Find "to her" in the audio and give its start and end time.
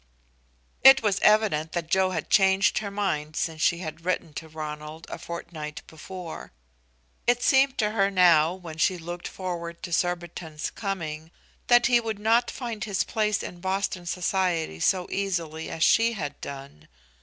7.77-8.09